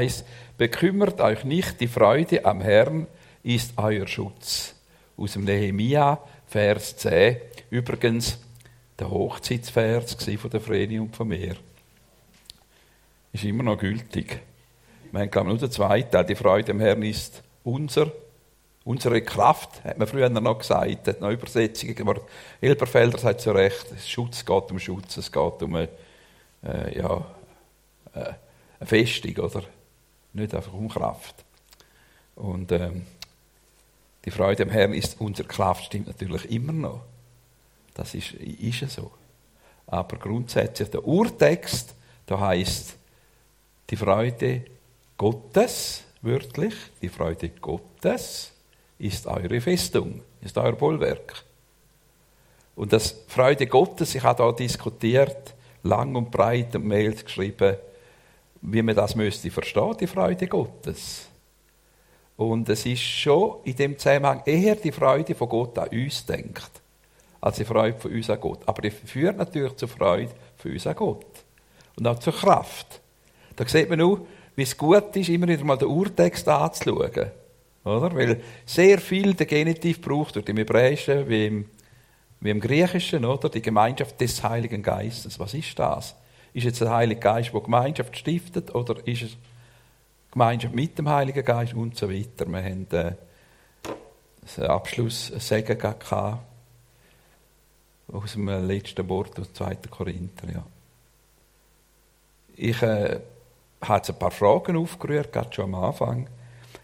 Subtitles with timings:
[0.00, 0.24] heißt,
[0.58, 3.06] bekümmert euch nicht, die Freude am Herrn
[3.42, 4.74] ist euer Schutz.
[5.16, 7.36] Aus dem Nehemia, Vers 10.
[7.70, 8.38] Übrigens,
[8.98, 11.56] der Hochzeitsvers von der Vreni und von mir.
[13.32, 14.40] Ist immer noch gültig.
[15.12, 16.24] Wir haben, glaube nur den zweiten Teil.
[16.24, 18.10] Die Freude am Herrn ist unser,
[18.84, 21.08] unsere Kraft, hat man früher noch gesagt.
[21.08, 21.96] Hat noch Übersetzungen.
[22.00, 22.20] Aber
[22.60, 25.88] Elberfelder sagt zu Recht, Schutz geht um Schutz, es geht um eine,
[26.64, 27.24] äh, ja,
[28.14, 28.32] äh,
[28.80, 29.62] eine Festung, oder?
[30.32, 31.44] Nicht einfach um Kraft.
[32.36, 33.04] Und ähm,
[34.24, 37.02] die Freude am Herrn ist unsere Kraft, stimmt natürlich immer noch.
[37.94, 39.10] Das ist, ist so.
[39.86, 41.94] Aber grundsätzlich, der Urtext,
[42.26, 42.96] da heißt
[43.90, 44.64] die Freude
[45.16, 48.52] Gottes, wörtlich, die Freude Gottes
[48.98, 51.44] ist eure Festung, ist euer Bollwerk.
[52.76, 57.76] Und das Freude Gottes, ich habe da diskutiert, lang und breit und Mails geschrieben,
[58.62, 61.28] wie man das müsste verstehen, die Freude Gottes.
[62.36, 66.70] Und es ist schon in dem Zusammenhang eher die Freude von Gott an uns denkt,
[67.40, 68.60] als die Freude von uns an Gott.
[68.66, 71.26] Aber die führt natürlich zur Freude von uns an Gott.
[71.96, 73.00] Und auch zur Kraft.
[73.56, 74.20] Da sieht man auch,
[74.56, 77.30] wie es gut ist, immer wieder mal den Urtext anzuschauen.
[77.84, 78.14] Oder?
[78.14, 81.66] Weil sehr viel der Genitiv braucht, durch im Hebräischen wie im,
[82.40, 83.48] wie im Griechischen, oder?
[83.48, 85.38] Die Gemeinschaft des Heiligen Geistes.
[85.38, 86.16] Was ist das?
[86.52, 89.36] Ist jetzt der Heilige Geist, der Gemeinschaft stiftet, oder ist es
[90.32, 92.46] Gemeinschaft mit dem Heiligen Geist und so weiter?
[92.46, 93.12] Wir haben äh,
[94.56, 96.10] einen Abschluss Segen gehabt
[98.12, 99.76] aus dem letzten Wort aus 2.
[99.88, 100.52] Korinther.
[100.52, 100.66] Ja.
[102.56, 103.20] Ich äh,
[103.82, 106.28] habe jetzt ein paar Fragen aufgerührt, gerade schon am Anfang.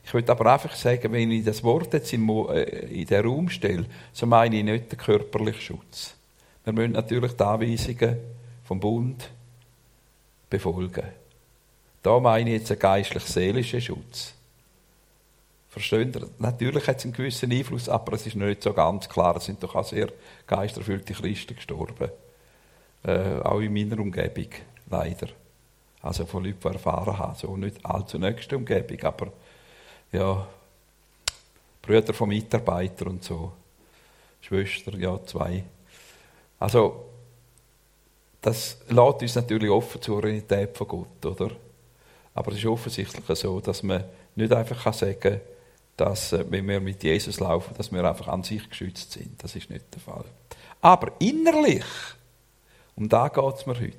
[0.05, 3.49] Ich würde aber einfach sagen, wenn ich das Wort jetzt in, äh, in den Raum
[3.49, 6.15] stelle, so meine ich nicht den körperlichen Schutz.
[6.65, 8.17] Wir müssen natürlich die Anweisungen
[8.65, 9.29] vom Bund
[10.49, 11.05] befolgen.
[12.03, 14.35] Da meine ich jetzt einen geistlich-seelischen Schutz.
[15.69, 16.29] Versteht ihr?
[16.39, 19.37] Natürlich hat es einen gewissen Einfluss, aber es ist nicht so ganz klar.
[19.37, 20.09] Es sind doch auch sehr
[20.47, 22.11] geisterfüllte Christen gestorben.
[23.05, 24.49] Äh, auch in meiner Umgebung,
[24.89, 25.29] leider.
[26.01, 27.35] Also von Leuten, die erfahren haben.
[27.37, 29.33] So nicht allzu nächste Umgebung, aber
[30.13, 30.47] ja,
[31.83, 33.53] Brüder von Mitarbeitern und so.
[34.41, 35.65] Schwestern, ja, zwei.
[36.59, 37.05] Also,
[38.41, 41.51] das lässt uns natürlich offen zur Realität von Gott, oder?
[42.35, 44.05] Aber es ist offensichtlich so, dass man
[44.35, 45.41] nicht einfach sagen kann,
[45.97, 49.43] dass, äh, wenn wir mit Jesus laufen, dass wir einfach an sich geschützt sind.
[49.43, 50.25] Das ist nicht der Fall.
[50.81, 51.85] Aber innerlich,
[52.95, 53.97] um da geht es mir heute,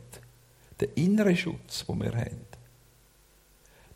[0.80, 2.46] der innere Schutz, den wir haben,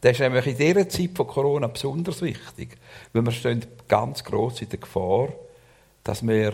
[0.02, 2.75] der ist nämlich in dieser Zeit von Corona besonders wichtig,
[3.13, 5.29] weil wir stehen ganz gross in der Gefahr,
[6.03, 6.53] dass wir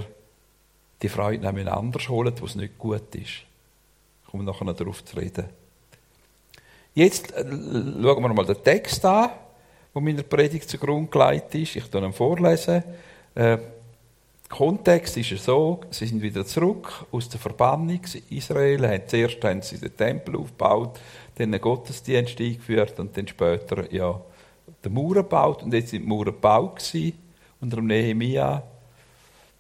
[1.02, 3.47] die Freude anders holen, wo es nicht gut ist.
[4.38, 5.46] Komme nachher noch darauf zu reden.
[6.94, 9.32] Jetzt äh, schauen wir mal den Text an,
[9.96, 11.76] der meiner Predigt zugrunde gelegt ist.
[11.76, 12.84] Ich lese ihn vorlesen.
[13.34, 13.58] Äh,
[14.48, 18.00] Kontext ist so, sie sind wieder zurück aus der Verbannung.
[18.30, 21.00] Israel haben zuerst haben sie den Tempel aufgebaut,
[21.36, 24.22] dann einen Gottesdienst eingeführt und dann später ja,
[24.86, 25.64] den Mauer gebaut.
[25.64, 26.94] Und jetzt sind die Mauern gebaut
[27.60, 28.60] unter dem Nehemia.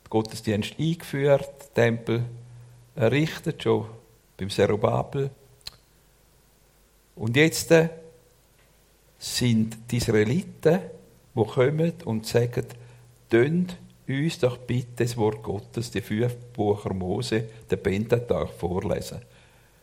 [0.03, 2.25] Den Gottesdienst eingeführt, den Tempel
[2.95, 3.88] errichtet, schon
[4.38, 5.30] beim Zerubabel.
[7.16, 7.90] Und jetzt äh,
[9.18, 10.80] sind die Israeliten,
[11.36, 12.66] die kommen und sagen,
[13.30, 13.78] tönt
[14.08, 19.22] uns doch bitte das Wort Gottes, die fünf Bücher Mose, den Pentateuch vorlesen.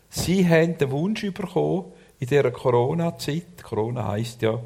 [0.08, 4.58] Sie haben den Wunsch bekommen, in dieser Corona-Zeit, Corona heisst ja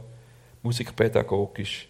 [0.62, 1.88] musikpädagogisch,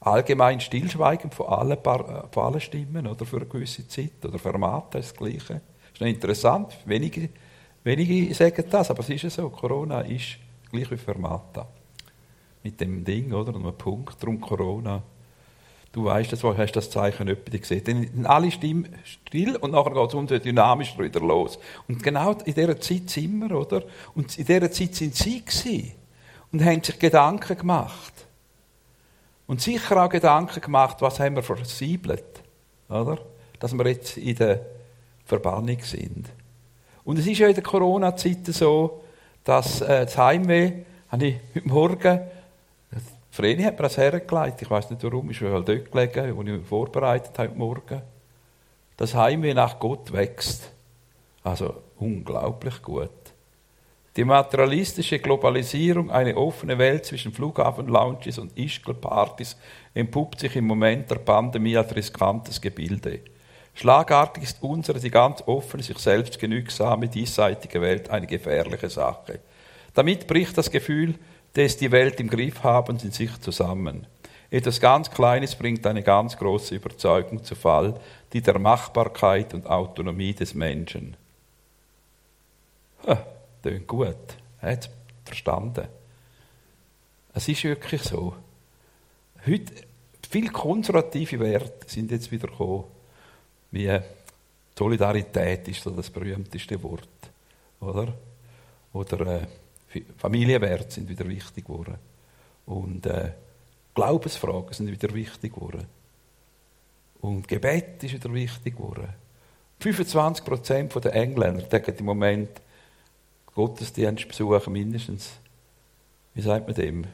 [0.00, 5.14] allgemein Stillschweigen von allen, von allen Stimmen oder für eine gewisse Zeit oder Formate das
[5.14, 5.60] Gleiche.
[5.96, 6.76] Ist noch interessant.
[6.84, 7.30] Wenige,
[7.82, 9.48] wenige sagen das, aber es ist ja so.
[9.48, 10.36] Corona ist
[10.70, 11.66] gleich wie Fermata.
[12.62, 13.54] Mit dem Ding, oder?
[13.54, 14.22] Und einem Punkt.
[14.22, 15.02] Darum Corona.
[15.92, 18.10] Du weißt das, hast das Zeichen nicht gesehen.
[18.12, 21.58] Dann alle Stimmen still und nachher geht es uns dynamisch wieder los.
[21.88, 23.82] Und genau in dieser Zeit sind wir, oder?
[24.14, 25.92] Und in dieser Zeit sind sie gewesen
[26.52, 28.12] und haben sich Gedanken gemacht.
[29.46, 32.42] Und sicher auch Gedanken gemacht, was haben wir versiebelt,
[32.90, 33.18] oder?
[33.58, 34.75] Dass wir jetzt in der
[35.26, 36.26] Verbannung sind.
[37.04, 39.02] Und es ist ja in der Corona-Zeit so,
[39.44, 40.72] dass äh, das Heimweh,
[41.10, 42.20] habe ich heute Morgen
[43.36, 44.62] Vreni hat mir das hergelegt.
[44.62, 48.00] Ich weiß nicht warum, ist halt dort gelegen, wo ich mich vorbereitet habe morgen.
[48.96, 50.72] Das Heimweh nach Gott wächst.
[51.42, 53.10] Also unglaublich gut.
[54.16, 59.58] Die materialistische Globalisierung, eine offene Welt zwischen Flughafen-Lounges und Ischgl-Partys
[59.92, 63.20] entpuppt sich im Moment der Pandemie als riskantes Gebilde.
[63.76, 69.38] Schlagartig ist unsere, die ganz offene, sich selbst genügsame, diesseitige Welt eine gefährliche Sache.
[69.94, 71.14] Damit bricht das Gefühl
[71.56, 74.06] die es die Welt im Griff haben, sind sich zusammen.
[74.50, 77.98] Etwas ganz Kleines bringt eine ganz große Überzeugung zu Fall,
[78.32, 81.16] die der Machbarkeit und Autonomie des Menschen.
[83.06, 83.26] Ha,
[83.62, 84.16] klingt gut.
[84.60, 84.90] Hat
[85.24, 85.88] verstanden.
[87.34, 88.34] Es ist wirklich so.
[89.46, 89.72] Heute,
[90.30, 92.84] viele konservative Werte sind jetzt wieder gekommen,
[93.76, 94.00] wie
[94.76, 97.08] Solidarität ist so das berühmteste Wort,
[97.80, 98.12] oder?
[98.92, 99.42] Oder
[99.92, 101.96] äh, Familienwerte sind wieder wichtig geworden.
[102.66, 103.32] Und äh,
[103.94, 105.86] Glaubensfragen sind wieder wichtig geworden.
[107.20, 109.08] Und Gebet ist wieder wichtig geworden.
[109.82, 112.48] 25% der Engländer denken im Moment
[113.54, 115.32] Gottesdienst besuchen mindestens.
[116.34, 117.04] Wie sagt man dem?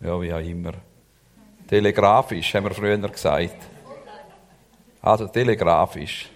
[0.00, 0.72] Ja, wie auch immer.
[1.68, 3.71] Telegrafisch, haben wir früher gesagt.
[5.02, 6.28] Also telegrafisch.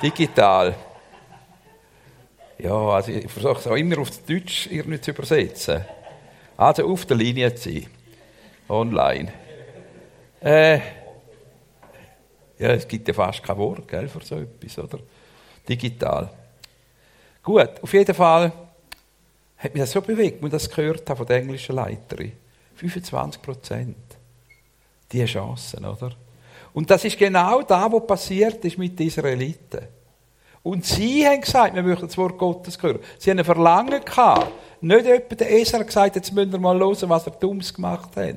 [0.00, 0.74] Digital.
[2.58, 5.84] Ja, also ich versuche es auch immer auf Deutsch irgendwie zu übersetzen.
[6.56, 7.86] Also auf der Linie zu sein.
[8.68, 9.32] Online.
[10.40, 10.76] Äh,
[12.58, 15.00] ja, es gibt ja fast kein Wort gell, für so etwas, oder?
[15.68, 16.30] Digital.
[17.42, 18.52] Gut, auf jeden Fall
[19.58, 22.32] hat mich das so bewegt, als ich das gehört habe von der englischen Leiterin.
[22.76, 23.96] 25 Prozent.
[25.10, 26.12] Diese Chancen, oder?
[26.74, 29.86] Und das ist genau das, was passiert ist mit den Israeliten.
[30.64, 32.98] Und sie haben gesagt, wir möchten das Wort Gottes hören.
[33.18, 34.50] Sie haben ein Verlangen gehabt.
[34.80, 38.34] Nicht etwa der Esra gesagt, jetzt müssen wir mal hören, was er Dummes gemacht hat.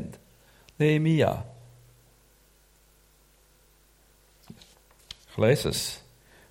[0.77, 1.43] Nehemiah.
[5.31, 6.01] Ich lese es.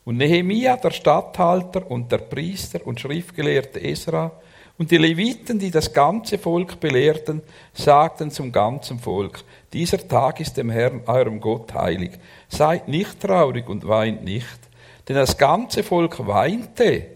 [0.04, 4.32] Und Nehemia, der Statthalter und der Priester und Schriftgelehrte Esra
[4.78, 7.43] und die Leviten, die das ganze Volk belehrten,
[7.73, 9.43] sagten zum ganzen Volk,
[9.73, 12.12] dieser Tag ist dem Herrn, eurem Gott, heilig.
[12.49, 14.58] Seid nicht traurig und weint nicht.
[15.08, 17.06] Denn das ganze Volk weinte.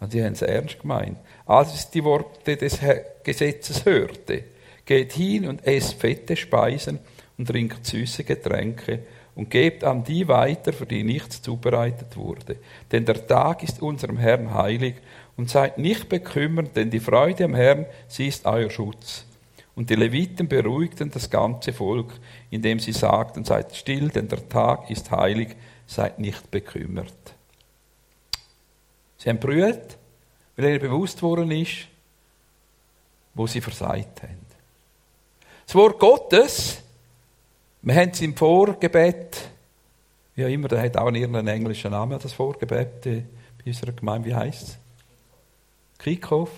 [0.00, 1.18] Und die haben es ernst gemeint.
[1.46, 2.78] Als es die Worte des
[3.22, 4.44] Gesetzes hörte,
[4.84, 6.98] geht hin und esst fette Speisen
[7.36, 9.00] und trinkt süße Getränke
[9.34, 12.56] und gebt an die weiter, für die nichts zubereitet wurde.
[12.90, 14.96] Denn der Tag ist unserem Herrn heilig
[15.42, 19.26] und seid nicht bekümmert, denn die Freude am Herrn, sie ist euer Schutz.
[19.74, 22.12] Und die Leviten beruhigten das ganze Volk,
[22.50, 27.34] indem sie sagten, seid still, denn der Tag ist heilig, seid nicht bekümmert.
[29.18, 29.98] Sie haben brüllt,
[30.54, 31.88] weil ihnen bewusst worden ist,
[33.34, 34.46] wo sie versagt haben.
[35.66, 36.84] Das Wort Gottes
[37.82, 39.38] wir haben es im Vorgebet,
[40.36, 43.24] wie auch immer, der hat auch einen englischen Namen, das Vorgebet bei
[43.66, 44.81] unserer Gemeinde, wie heisst es?
[46.02, 46.50] Kickoff.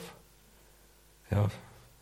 [1.30, 1.48] Ja,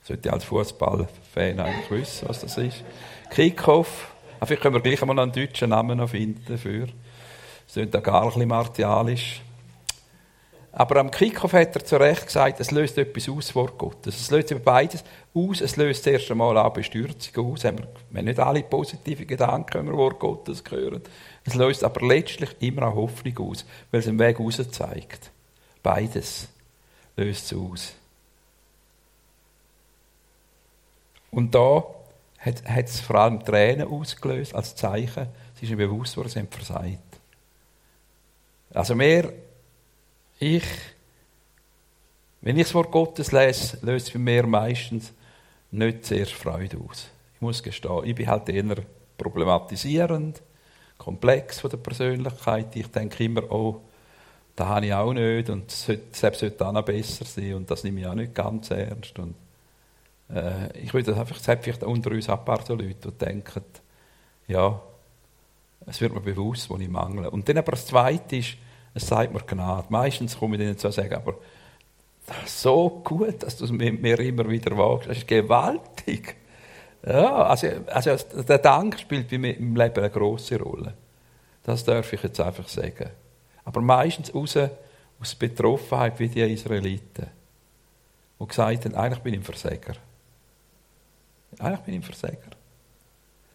[0.04, 2.84] sollte als Fußballfan eigentlich wissen, was das ist.
[3.30, 4.12] Kickoff.
[4.38, 6.86] Ah, vielleicht können wir gleich mal einen deutschen Namen noch finden dafür.
[7.66, 9.40] Das klingt da gar ein bisschen martialisch.
[10.70, 14.20] Aber am Kickoff hat er zu Recht gesagt, es löst etwas aus, das Wort Gottes.
[14.20, 15.04] Es löst eben beides
[15.34, 15.60] aus.
[15.60, 17.64] Es löst zuerst einmal auch Bestürzung aus.
[17.64, 21.02] Wir haben nicht alle positive Gedanken, wenn wir Wort Gottes hören.
[21.44, 25.30] Es löst aber letztlich immer auch Hoffnung aus, weil es einen Weg raus zeigt.
[25.82, 26.51] Beides
[27.16, 27.92] löst es aus.
[31.30, 31.84] Und da
[32.38, 35.28] hat, hat es vor allem Tränen ausgelöst als Zeichen.
[35.54, 36.98] Es ist mir bewusst worden, sie haben versagt.
[38.74, 39.32] Also mehr
[40.42, 40.64] ich,
[42.40, 45.12] wenn ich das Wort Gottes lese, löst es für mich meistens
[45.70, 47.08] nicht zuerst Freude aus.
[47.36, 48.76] Ich muss gestehen, ich bin halt eher
[49.16, 50.42] problematisierend,
[50.98, 52.74] komplex von der Persönlichkeit.
[52.74, 53.80] Ich denke immer, oh,
[54.56, 58.00] das habe ich auch nicht und selbst sollte auch noch besser sein und das nehme
[58.00, 59.18] ich auch nicht ganz ernst.
[59.18, 59.34] Und,
[60.28, 63.64] äh, ich würde einfach, es hat vielleicht unter uns ein paar so Leute, die denken,
[64.48, 64.80] ja,
[65.86, 67.30] es wird mir bewusst, wo ich mangle.
[67.30, 68.56] Und dann aber das Zweite ist,
[68.94, 69.86] es sagt mir Gnade.
[69.88, 71.36] Meistens komme ich denen zu sagen, aber
[72.46, 75.08] so gut, dass du es mir immer wieder wagst.
[75.08, 76.36] Das ist gewaltig.
[77.04, 80.94] Ja, also, also der Dank spielt bei mir im Leben eine große Rolle.
[81.64, 83.10] Das darf ich jetzt einfach sagen.
[83.64, 84.58] Aber meistens raus
[85.20, 87.26] aus Betroffenheit wie die Israeliten,
[88.40, 89.94] die gesagt haben, eigentlich bin ich ein Versäger.
[91.58, 92.50] Eigentlich bin ich ein Versäger.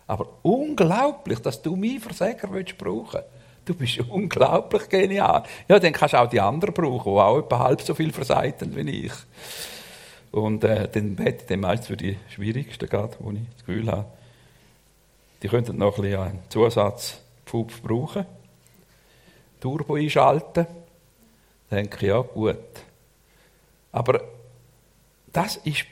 [0.08, 3.26] Aber unglaublich, dass du mich Versäger brauchen willst.
[3.66, 5.44] Du bist unglaublich genial.
[5.68, 8.76] Ja, dann kannst du auch die anderen brauchen, die auch etwa halb so viel verseiten
[8.76, 9.14] wie ich.
[10.32, 13.92] Und äh, dann bete ich dann meist für die Schwierigsten, gerade, wo ich das Gefühl
[13.92, 14.06] habe,
[15.44, 18.26] die könnten noch ein bisschen einen Zusatzpfupf brauchen.
[19.60, 20.66] Turbo einschalten.
[21.70, 22.58] Dann denke ich, ja, gut.
[23.92, 24.22] Aber
[25.32, 25.86] das ist,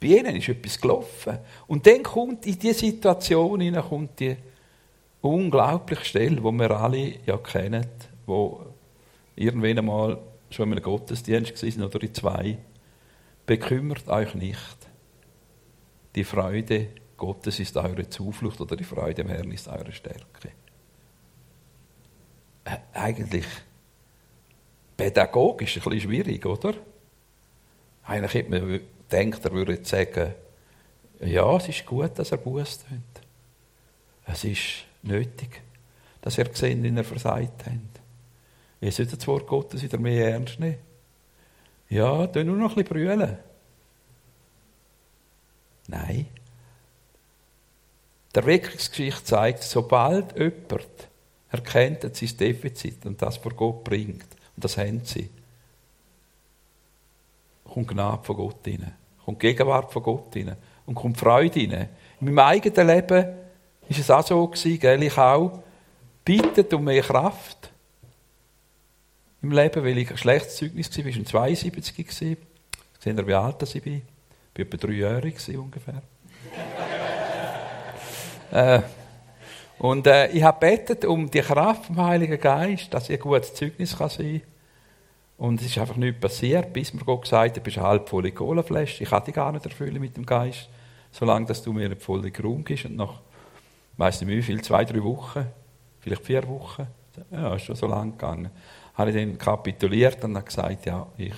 [0.00, 1.38] bei ihnen ist etwas gelaufen.
[1.66, 4.36] Und dann kommt in diese Situation hinein, kommt die
[5.20, 7.86] unglaubliche Stelle, die wir alle ja kennen,
[8.26, 8.64] wo
[9.36, 10.18] irgendwann einmal
[10.50, 12.58] schon in einem Gottesdienst waren oder in zwei,
[13.46, 14.76] bekümmert euch nicht.
[16.14, 20.50] Die Freude Gottes ist eure Zuflucht oder die Freude im Herrn ist eure Stärke.
[22.64, 23.46] Äh, eigentlich
[24.96, 26.74] pädagogisch ein bisschen schwierig, oder?
[28.04, 30.34] Eigentlich hätte man gedacht, er würde sagen,
[31.20, 33.26] ja, es ist gut, dass er Buß tut.
[34.26, 35.62] Es ist nötig,
[36.20, 37.72] dass er gesehen, wie er versagt hat.
[38.80, 40.78] Ihr solltet das Wort Gottes wieder mehr ernst nehmen.
[41.88, 43.38] Ja, tu nur noch ein bisschen brüllen.
[45.88, 46.26] Nein.
[48.34, 50.86] Der Wirkungsgeschichte zeigt, sobald jemand
[51.50, 54.26] erkennt, dass sein Defizit und das vor Gott bringt,
[54.56, 55.30] und das haben sie,
[57.64, 58.92] kommt Gnade von Gott rein,
[59.24, 61.88] kommt Gegenwart von Gott rein und kommt Freude rein.
[62.20, 63.34] In meinem eigenen Leben war
[63.88, 65.02] es auch so gewesen, gell?
[65.02, 65.62] ich auch,
[66.24, 67.70] bittet um mehr Kraft
[69.42, 70.90] im Leben, weil ich ein schlechtes Zeugnis
[71.32, 71.48] war.
[71.48, 72.12] Ich war 72.
[72.12, 74.02] Seht ihr, wie alt ich bin?
[74.54, 76.02] Ich war etwa dreijährig ungefähr.
[78.52, 78.82] äh,
[79.80, 83.54] und äh, ich habe betet um die Kraft vom Heiligen Geist, dass ich ein gutes
[83.54, 84.42] Zeugnis kann sein.
[85.38, 88.30] Und es ist einfach nichts passiert, bis mir Gott gesagt hat, du bist eine halbvolle
[88.30, 89.02] Kohleflasche.
[89.02, 90.68] Ich kann dich gar nicht erfüllen mit dem Geist,
[91.10, 92.84] solange dass du mir einen vollen Raum gibst.
[92.84, 93.22] Und nach,
[93.94, 95.46] ich weiss nicht wie viel, zwei, drei Wochen,
[96.00, 96.86] vielleicht vier Wochen,
[97.30, 98.50] ja, ist schon so lang gegangen,
[98.96, 101.32] habe ich dann kapituliert und habe gesagt, ja, ich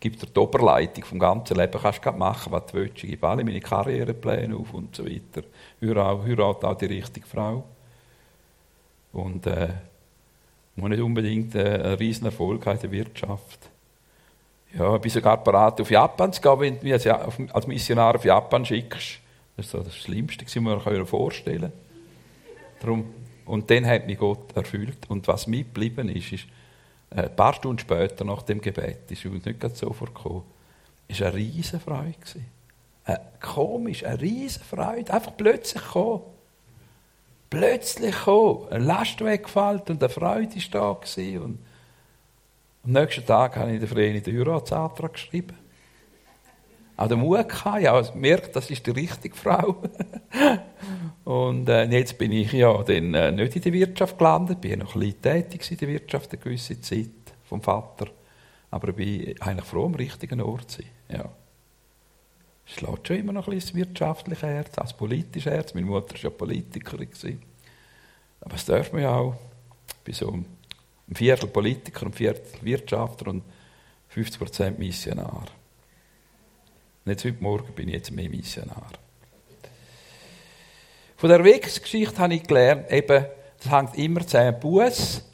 [0.00, 3.04] gebe dir die Oberleitung vom ganzen Leben, kannst du machen, was du willst.
[3.04, 5.46] Ich gebe alle meine Karrierepläne auf und so weiter.
[5.80, 7.64] Heirat, heirat auch die richtige Frau.
[9.12, 9.68] Und äh,
[10.76, 13.68] muss nicht unbedingt äh, einen riesen Erfolg in der Wirtschaft.
[14.72, 18.24] Ja, ich bin sogar bereit, auf Japan zu gehen, wenn du mich als Missionar auf
[18.24, 19.18] Japan schickst.
[19.56, 21.72] Das ist das Schlimmste, was man sich vorstellen
[22.80, 23.04] kann.
[23.46, 24.98] und dann hat mich Gott erfüllt.
[25.08, 26.59] Und was mitgeblieben ist, ist, äh,
[27.10, 30.42] ein paar Stunden später, nach dem Gebet, ist uns nicht so vorgekommen,
[31.08, 32.14] ist eine riesige Freude.
[33.04, 35.12] Äh, komisch, eine riesige Freude.
[35.12, 36.22] Einfach plötzlich gekommen.
[37.48, 38.68] Plötzlich gekommen.
[38.70, 41.00] Eine Last weggefallen und eine Freude war da.
[41.00, 41.42] Gewesen.
[41.42, 41.58] Und
[42.84, 45.56] am nächsten Tag habe ich der Vreni den Heiratsantrag geschrieben.
[47.00, 49.82] Auch den Mut gehabt, ja, gemerkt, das ist die richtige Frau.
[51.24, 54.94] und äh, jetzt bin ich ja dann äh, nicht in der Wirtschaft gelandet, bin noch
[54.94, 57.08] ein bisschen tätig in der Wirtschaft eine gewisse Zeit
[57.48, 58.08] vom Vater.
[58.70, 60.90] Aber ich bin eigentlich froh, am richtigen Ort zu sein.
[61.08, 61.30] Ja.
[62.66, 65.72] Es schlägt schon immer noch ein bisschen das wirtschaftliche Herz, das politische Herz.
[65.72, 67.40] Meine Mutter war ja Politikerin.
[68.42, 69.36] Aber das darf man ja auch.
[69.88, 70.44] Ich bin so ein
[71.14, 73.42] Viertel Politiker, ein Viertel Wirtschaftler und
[74.14, 75.46] 50% Missionar.
[77.06, 78.90] Jetzt heute Morgen bin ich jetzt mehr Missionar.
[81.16, 83.24] Von der Wegsgeschichte habe ich gelernt, eben,
[83.58, 84.60] das hängt immer zusammen.
[84.60, 85.24] Buß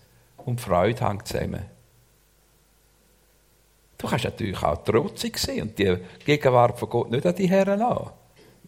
[0.45, 1.63] und Freude hängt zusammen.
[3.99, 7.83] Du kannst natürlich auch trotzig sein und die Gegenwart von Gott nicht an die Herren
[7.83, 8.11] an.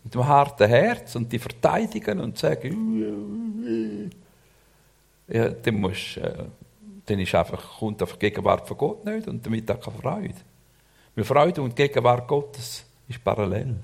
[0.03, 4.11] Mit dem harten Herz und die verteidigen und sagen,
[5.29, 6.45] ja, dann, musst, äh,
[7.05, 10.35] dann ist einfach, kommt einfach die Gegenwart von Gott nicht und damit auch keine Freude.
[11.15, 13.77] Weil Freude und Gegenwart Gottes ist parallel.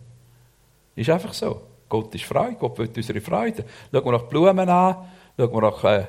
[0.95, 1.61] Ist einfach so.
[1.89, 3.65] Gott ist Freude, Gott will unsere Freude.
[3.93, 4.97] Schauen wir nach Blumen an,
[5.37, 6.07] schauen wir nach, äh,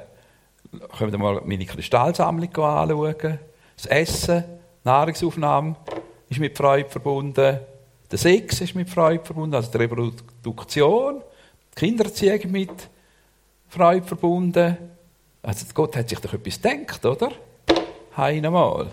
[0.97, 3.39] können wir mal meine Kristallsammlung anschauen.
[3.75, 4.43] Das Essen,
[4.83, 5.75] Nahrungsaufnahme
[6.29, 7.59] ist mit Freude verbunden.
[8.11, 11.21] Der Sex ist mit Freude verbunden, also die Reproduktion,
[11.71, 12.89] die Kindererziehung mit
[13.67, 14.77] Freude verbunden.
[15.41, 17.31] Also Gott hat sich doch etwas gedacht, oder?
[18.15, 18.91] Einmal.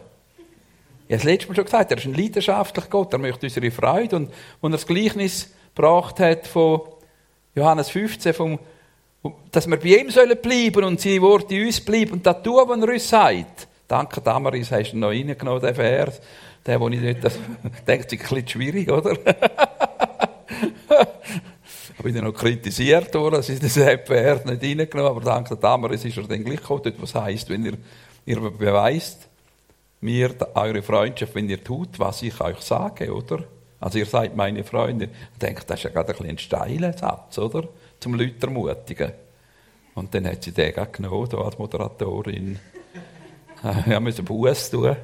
[1.12, 3.70] Ich habe das letzte Mal schon gesagt, er ist ein leidenschaftlicher Gott, er möchte unsere
[3.70, 4.16] Freude.
[4.16, 6.80] Und als er das Gleichnis gebracht hat von
[7.54, 8.58] Johannes 15, vom,
[9.50, 12.66] dass wir bei ihm sollen bleiben und seine Worte in uns bleiben und das tun,
[12.66, 13.68] was er uns sagt.
[13.86, 16.18] Danke, Damaris, hast du noch reingenommen, den Vers.
[16.64, 17.38] Der, wo ich nicht, das
[17.86, 19.14] denkt, ist ein bisschen schwierig, oder?
[21.94, 25.56] Ich bin ja noch kritisiert worden, dass ich das Vers nicht reingenommen habe, aber danke
[25.56, 27.74] Damaris ist er dann gleich gekommen, dort, was heisst, wenn ihr,
[28.24, 29.28] ihr beweist
[30.02, 33.44] mir eure Freundschaft, wenn ihr tut, was ich euch sage, oder?
[33.80, 35.08] Also ihr seid meine Freunde.
[35.32, 37.68] Ich denke, das ist ja gerade ein, ein steiler Satz, oder?
[38.00, 39.12] Zum Leute ermutigen.
[39.94, 42.58] Und dann hat sie den genommen, hier als Moderatorin.
[43.86, 44.96] Wir müssen Buß tun.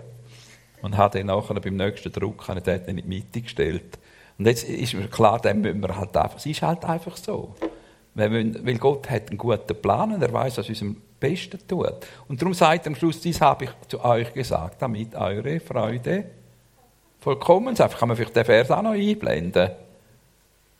[0.80, 3.98] Und hat dann nachher beim nächsten Druck in die Mitte gestellt.
[4.38, 7.56] Und jetzt ist mir klar, dann müssen wir halt einfach, es ist halt einfach so.
[8.14, 12.06] Weil Gott hat einen guten Plan und er weiß, was unserem Besten tut.
[12.28, 16.24] Und darum sagt er am Schluss, dies habe ich zu euch gesagt, damit eure Freude
[17.20, 17.90] vollkommen sein.
[17.90, 19.70] Kann man vielleicht den Vers auch noch einblenden?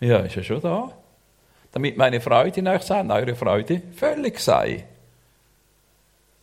[0.00, 0.92] Ja, ist ja schon da.
[1.72, 4.84] Damit meine Freude in euch sei, eure Freude völlig sei.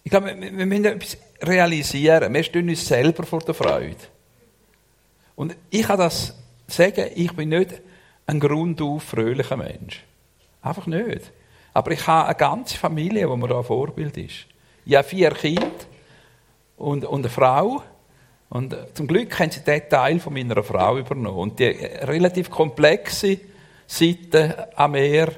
[0.04, 2.34] Ich glaube, wir müssen etwas realisieren.
[2.34, 3.96] Wir stehen uns selber vor der Freude.
[5.36, 6.38] Und ich kann das
[6.68, 7.82] sagen, ich bin nicht
[8.28, 10.04] ein grundauf fröhlicher Mensch.
[10.62, 11.32] Einfach nicht.
[11.76, 14.46] Aber ich habe eine ganze Familie, wo mir da ein Vorbild ist.
[14.86, 15.68] Ich habe vier Kinder
[16.78, 17.84] und, und eine Frau.
[18.48, 21.38] Und zum Glück haben sie den Teil von meiner Frau übernommen.
[21.38, 23.40] Und die relativ komplexe
[23.86, 25.34] Seite am Meer,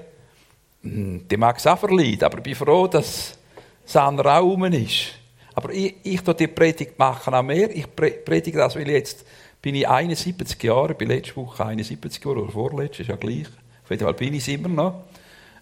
[0.83, 3.35] hm, die mag es auch verleiden, aber ich bin froh, dass
[3.83, 5.15] Sandra auch rum ist.
[5.55, 7.75] Aber ich, ich tue die Predigt machen am Meer.
[7.75, 9.25] Ich predige das, weil jetzt
[9.59, 13.47] bin ich 71 Jahre, ich bin letzte Woche 71 Jahre oder vorletzte, ist ja gleich.
[13.83, 15.03] Auf jeden Fall bin ich es immer noch.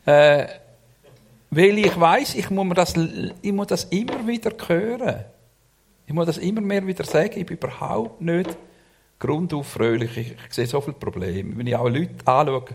[0.05, 0.64] Äh,
[1.49, 2.93] weil ich weiß, ich muss, das,
[3.41, 5.25] ich muss das immer wieder hören.
[6.07, 7.39] Ich muss das immer mehr wieder sagen.
[7.39, 8.57] Ich bin überhaupt nicht
[9.19, 10.17] grundauf fröhlich.
[10.17, 11.57] Ich, ich sehe so viele Probleme.
[11.57, 12.65] Wenn ich auch Leute anschaue,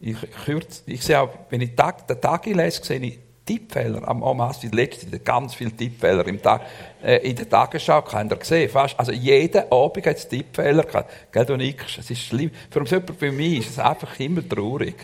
[0.00, 4.22] ich, ich, ich sehe auch, wenn ich Tag, den Tag lese, sehe ich Tippfehler am
[4.22, 6.62] Omas, wie letzte ganz viele Tippfehler im Tag,
[7.02, 11.10] äh, in der Tagesschau, habt ihr gesehen, fast, also jeden Abend hat es Tippfehler gehabt.
[11.32, 12.50] Gell, du nickst, es ist schlimm.
[12.70, 14.94] Für jemanden wie mich ist es einfach immer traurig.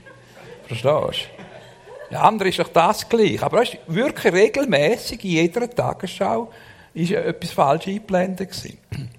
[0.66, 1.37] Verstehst du?
[2.10, 3.42] Der andere ist doch das gleich.
[3.42, 6.50] Aber weißt, wirklich regelmäßig in jeder Tagesschau
[6.94, 8.78] ist etwas falsch eingeblendet gewesen.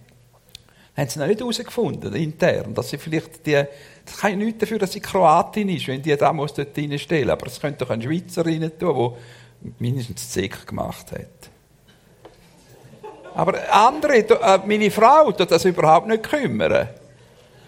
[0.99, 3.63] haben sie noch nicht herausgefunden, intern, dass sie vielleicht die,
[4.05, 7.29] das kann ja nichts dafür, dass sie Kroatin ist, wenn die da muss dort reinstellen.
[7.29, 9.13] Aber es könnte doch ein Schweizer rein tun,
[9.61, 11.49] der mindestens Zeck gemacht hat.
[13.35, 16.89] Aber andere, äh, meine Frau, tut das überhaupt nicht kümmern.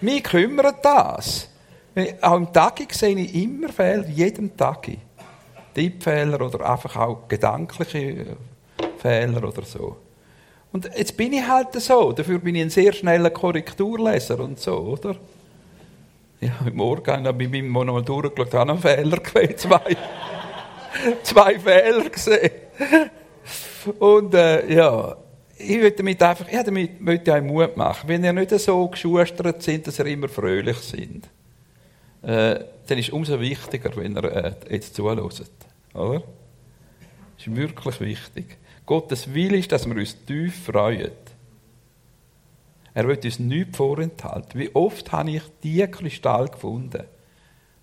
[0.02, 1.48] Mich kümmert das.
[2.22, 4.88] Auch im Tag sehe ich immer Fehler, jedem Tag.
[5.74, 8.38] Tippfehler oder einfach auch gedankliche
[8.98, 9.98] Fehler oder so.
[10.72, 12.12] Und jetzt bin ich halt so.
[12.12, 15.16] Dafür bin ich ein sehr schneller Korrekturleser und so, oder?
[16.40, 19.98] Ja, heute Morgen habe ich bei meinem nochmal durchgeschaut, habe einen Fehler gesehen, zwei,
[21.24, 22.52] zwei Fehler gesehen.
[24.00, 25.18] Und äh, ja,
[25.58, 28.08] ich will damit einfach, ja, damit möchte ich euch Mut machen.
[28.08, 31.30] Wenn ihr nicht so geschustert sind, dass ihr immer fröhlich sind,
[32.24, 35.44] äh, dann ist es umso wichtiger, wenn ihr äh, jetzt zuhört.
[35.94, 36.24] Oder?
[37.38, 38.58] Das ist wirklich wichtig.
[38.86, 41.12] Gottes Wille ist, dass wir uns tief freuen.
[42.94, 44.60] Er will uns nichts vorenthalten.
[44.60, 47.06] Wie oft habe ich die Kristall gefunden,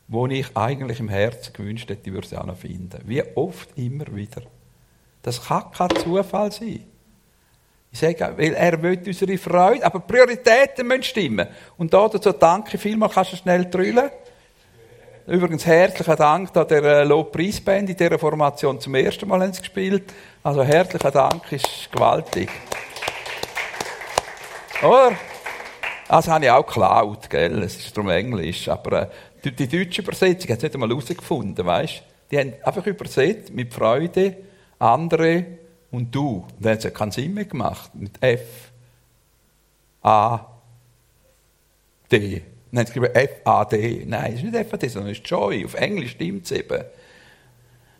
[0.06, 3.00] wo ich eigentlich im Herzen gewünscht hätte, ich würde sie auch noch finden.
[3.04, 4.42] Wie oft immer wieder.
[5.22, 6.84] Das kann kein Zufall sein.
[7.90, 11.48] Ich sage, weil er will unsere Freude, aber Prioritäten müssen stimmen.
[11.78, 14.10] Und dazu danke vielmals, kannst du schnell drüllen.
[15.28, 20.10] Übrigens herzlichen Dank an der äh, Lobpreisband in dieser Formation zum ersten Mal sie gespielt.
[20.42, 22.48] Also herzlichen Dank, ist gewaltig.
[24.82, 25.12] Oder?
[26.08, 27.62] Das habe ich auch geklaut, gell?
[27.62, 28.70] Es ist darum Englisch.
[28.70, 33.52] Aber äh, die deutsche Übersetzung hat es nicht einmal herausgefunden, weißt Die haben einfach übersetzt
[33.52, 34.34] mit Freude,
[34.78, 35.44] andere
[35.90, 36.46] und du.
[36.56, 37.94] Und dann hat es keinen Sinn mehr gemacht.
[37.94, 38.72] Mit F,
[40.00, 40.40] A,
[42.10, 42.40] D.
[42.70, 44.04] Dann haben sie geschrieben F-A-D.
[44.06, 45.64] Nein, es ist nicht F-A-D, sondern es ist Joy.
[45.64, 46.84] Auf Englisch stimmt es eben.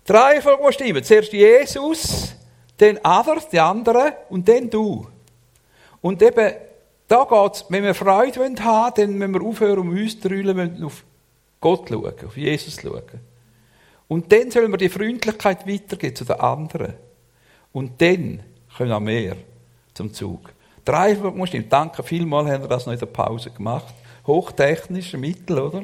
[0.05, 1.05] Drei Reihenfolge stimmen.
[1.05, 2.35] Zuerst Jesus,
[2.79, 5.07] dann others, die anderen, und dann du.
[6.01, 6.55] Und eben,
[7.09, 10.29] da geht es, wenn wir Freude haben wollen, dann müssen wir aufhören, um uns zu
[10.29, 11.05] rüllen, wir auf
[11.61, 13.03] Gott schauen, auf Jesus schauen.
[14.07, 16.95] Und dann sollen wir die Freundlichkeit weitergeben zu den anderen.
[17.73, 18.43] Und dann
[18.77, 19.37] kommen auch mehr
[19.93, 20.53] zum Zug.
[20.85, 21.69] Drei muss stimmen.
[21.69, 23.95] Danke vielmals, haben wir das noch in der Pause gemacht.
[24.29, 25.83] Hochtechnische Mittel, oder?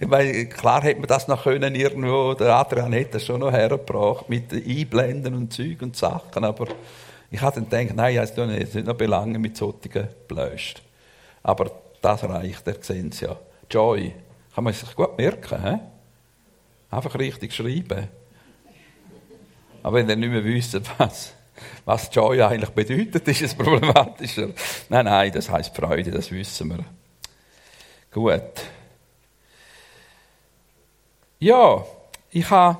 [0.00, 3.52] Ich meine, klar hätte man das noch können irgendwo, der Adrian hätte das schon noch
[3.52, 6.68] hergebracht, mit Einblenden und Zeug und Sachen, aber
[7.30, 10.80] ich habe dann gedacht, nein, es nicht noch belangen mit solchen Blöst.
[11.42, 11.70] Aber
[12.00, 13.36] das reicht, ihr seht es ja.
[13.70, 14.14] Joy,
[14.54, 15.76] kann man sich gut merken, he?
[16.90, 18.08] Einfach richtig schreiben.
[19.82, 21.34] Aber wenn ihr nicht mehr wisst, was,
[21.84, 24.48] was Joy eigentlich bedeutet, ist es problematischer.
[24.88, 26.84] Nein, nein, das heißt Freude, das wissen wir.
[28.10, 28.42] Gut.
[31.40, 31.84] Ja,
[32.30, 32.78] ich habe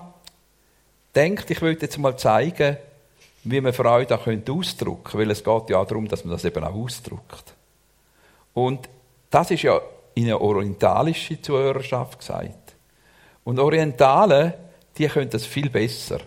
[1.13, 2.77] gedacht, ich würde jetzt mal zeigen,
[3.45, 6.65] wie man Freude auch ausdrücken könnte, weil es geht ja darum, dass man das eben
[6.65, 7.55] auch ausdrückt.
[8.53, 8.89] Und
[9.31, 9.81] das ist ja
[10.15, 12.75] in eine orientalische Zuhörerschaft gesagt.
[13.45, 14.53] Und Orientalen,
[14.97, 16.19] die können das viel besser.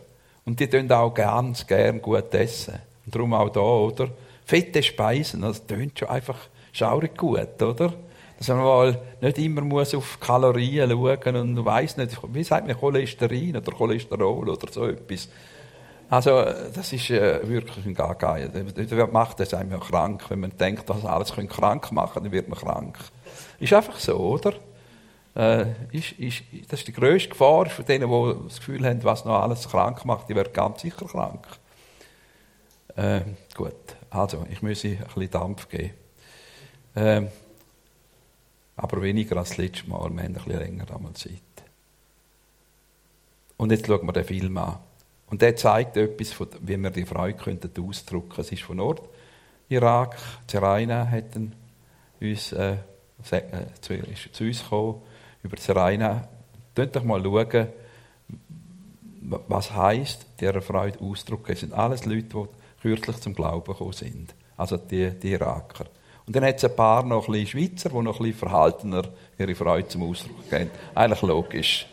[0.45, 2.75] Und die tun auch ganz gern gut essen.
[3.06, 4.10] Und darum auch da, oder?
[4.45, 6.38] Fette Speisen, das tönt schon einfach
[6.71, 7.93] schaurig gut, oder?
[8.41, 12.75] dass man mal nicht immer muss auf Kalorien schauen und weiß nicht, wie sagt man
[12.75, 15.30] Cholesterin oder Cholesterol oder so etwas.
[16.10, 18.49] Also, das ist äh, wirklich ein gar geil.
[18.51, 20.23] Das macht das einem krank.
[20.27, 22.97] Wenn man denkt, dass alles krank machen kann, dann wird man krank.
[23.60, 24.54] Ist einfach so, oder?
[25.36, 29.24] Äh, ist, ist, das ist die grösste Gefahr für denen, die das Gefühl haben, was
[29.24, 31.48] noch alles krank macht, die werden ganz sicher krank.
[32.96, 33.22] Äh,
[33.56, 33.74] gut,
[34.10, 35.94] also, ich muss ein bisschen Dampf geben.
[36.96, 37.30] Ähm,
[38.76, 40.00] aber weniger als das letzte Mal.
[40.00, 41.41] Wir haben ein bisschen länger einmal Zeit.
[43.58, 44.80] Und jetzt schauen wir den Film an.
[45.30, 48.41] Und der zeigt etwas, wie wir die Freude könnten ausdrücken könnten.
[48.41, 50.17] Es ist von Nordirak.
[50.48, 51.26] Zeraina hat
[52.20, 52.78] uns, äh,
[53.32, 55.02] äh, zu uns gekommen,
[55.43, 56.27] über Zeraina.
[56.75, 57.67] Schaut doch mal schauen,
[59.47, 61.51] was heisst, dieser Freude ausdrücken.
[61.51, 62.45] Es sind alles Leute, die
[62.82, 64.34] kürzlich zum Glauben gekommen sind.
[64.58, 65.86] Also die, die Iraker.
[66.25, 69.04] Und dann hat es ein paar noch ein Schweizer, die noch ein verhaltener
[69.38, 70.71] ihre Freude zum Ausdruck geben.
[70.93, 71.88] Eigentlich logisch.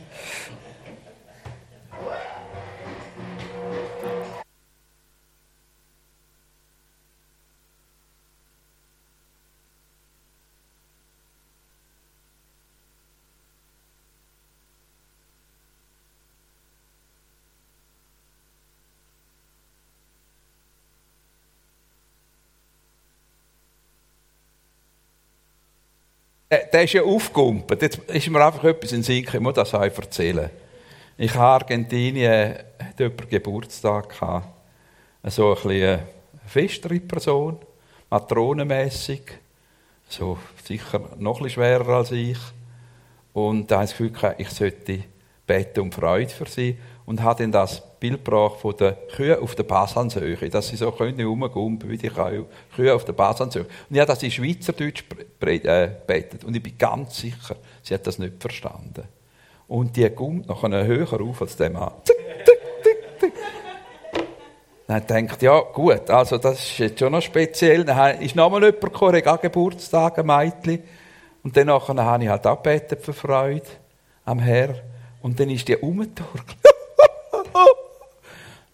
[26.51, 27.83] Der, der ist ja aufgekumpelt.
[27.83, 30.49] Jetzt ist mir einfach etwas in den Sinn ich muss das euch erzählen.
[31.19, 34.47] Ich habe Argentinien, hat jemand Geburtstag gehabt.
[35.25, 36.03] So ein bisschen eine
[36.47, 37.59] festere Person,
[38.09, 39.23] matronenmässig.
[40.09, 42.39] So sicher noch ein schwerer als ich.
[43.35, 45.05] Und da habe ich das Gefühl, ich sollte
[45.47, 49.55] beten um Freude für sie und habe dann das Bild gebracht von den Kühen auf
[49.55, 53.65] der Basansöhe, dass sie so können rumgumpen wie die Kühe auf der Basansöhe.
[53.65, 55.05] Und ich habe das in Schweizerdeutsch
[55.41, 59.05] äh, betet und ich bin ganz sicher, sie hat das nicht verstanden.
[59.67, 61.93] Und die kommt noch höher auf als der Mann.
[62.05, 63.33] Zick, zick, zick, zick.
[64.87, 67.85] Dann denkt ja gut, also das ist jetzt schon noch speziell.
[67.85, 70.83] Dann ist nochmal jemand gekommen, hat Geburtstag, ein Mädchen.
[71.43, 73.67] Und dann habe ich halt gebetet für Freude
[74.25, 74.81] am Herrn.
[75.21, 76.57] Und dann ist die umgeturkt.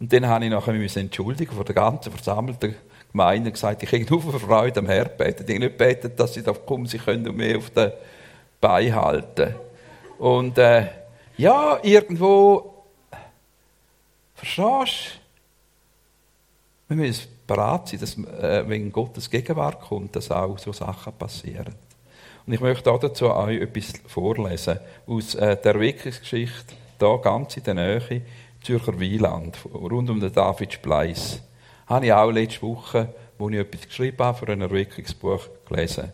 [0.05, 2.75] Und dann habe ich nachher mich entschuldigen vor der ganzen versammelten
[3.11, 5.45] Gemeinde und gesagt, ich habe nur für Freude am Herrn beten.
[5.49, 7.91] Ich habe nicht betet, dass sie da kommen, sie können mehr auf den
[8.61, 9.55] Beinen halten.
[10.19, 10.89] Und äh,
[11.39, 12.85] ja, irgendwo,
[14.35, 15.21] verstehst
[16.87, 16.95] du?
[16.95, 21.75] Wir müssen bereit sein, dass, äh, wenn Gottes Gegenwart kommt, dass auch so Sachen passieren.
[22.47, 27.65] Und ich möchte auch dazu euch etwas vorlesen aus äh, der Wirkungsgeschichte, da ganz in
[27.65, 28.23] der Nähe,
[28.65, 31.43] Zürcher Wieland, rund um den David Spleiss.
[31.87, 36.13] Habe ich auch letzte Woche, wo ich etwas geschrieben habe, für ein Erweckungsbuch gelesen.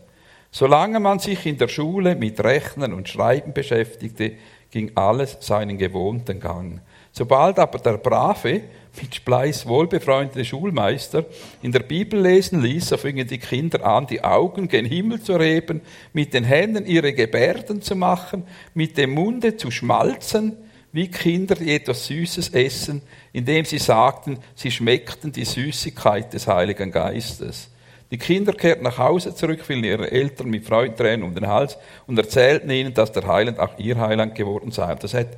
[0.51, 4.33] Solange man sich in der Schule mit Rechnen und Schreiben beschäftigte,
[4.69, 6.81] ging alles seinen gewohnten Gang.
[7.13, 8.61] Sobald aber der brave,
[9.01, 11.23] mit Spleiß wohlbefreundete Schulmeister
[11.61, 15.37] in der Bibel lesen ließ, so fingen die Kinder an, die Augen gen Himmel zu
[15.37, 15.79] reben,
[16.11, 20.57] mit den Händen ihre Gebärden zu machen, mit dem Munde zu schmalzen,
[20.91, 23.01] wie Kinder, die etwas Süßes essen,
[23.31, 27.69] indem sie sagten, sie schmeckten die Süßigkeit des Heiligen Geistes.
[28.11, 31.77] Die Kinder kehrten nach Hause zurück, fielen ihre Eltern mit Freudentränen um den Hals
[32.07, 34.93] und erzählten ihnen, dass der Heiland auch ihr Heiland geworden sei.
[34.95, 35.29] Das hat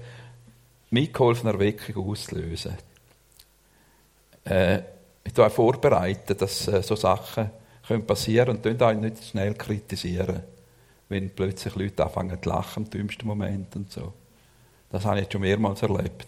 [0.89, 2.76] mitgeholfen, Erweckung auszulösen.
[4.46, 4.80] Äh,
[5.24, 7.52] ich habe vorbereitet, dass äh, so Sachen
[7.88, 10.42] können passieren und euch nicht schnell kritisieren,
[11.10, 14.13] wenn plötzlich Leute anfangen zu lachen im dümmsten Moment und so.
[14.93, 16.27] Das habe ich jetzt schon mehrmals erlebt.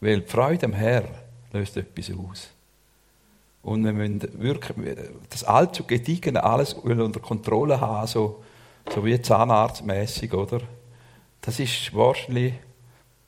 [0.00, 1.10] Weil die Freude am Herrn
[1.52, 2.48] löst etwas aus.
[3.62, 4.96] Und wir müssen wirklich
[5.28, 8.42] das allzu gediegene alles unter Kontrolle haben, so,
[8.88, 10.62] so wie zahnarztmäßig, oder?
[11.42, 12.54] Das ist wahrscheinlich,